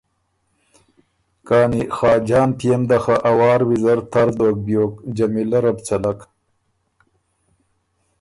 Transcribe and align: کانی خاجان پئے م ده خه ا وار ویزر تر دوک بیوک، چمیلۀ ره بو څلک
کانی 1.47 1.81
خاجان 1.97 2.49
پئے 2.57 2.75
م 2.79 2.81
ده 2.89 2.97
خه 3.03 3.15
ا 3.29 3.31
وار 3.39 3.59
ویزر 3.69 3.99
تر 4.11 4.27
دوک 4.37 4.55
بیوک، 4.65 4.93
چمیلۀ 5.15 5.59
ره 5.63 5.71
بو 5.75 5.83
څلک 5.87 6.19